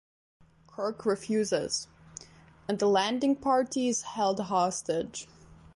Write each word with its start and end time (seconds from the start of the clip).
Kirk 0.65 1.05
refuses, 1.05 1.87
and 2.67 2.79
the 2.79 2.87
landing 2.89 3.35
party 3.35 3.87
is 3.87 4.01
held 4.01 4.39
hostage. 4.39 5.27